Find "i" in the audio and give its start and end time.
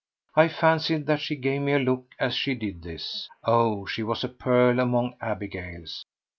0.35-0.47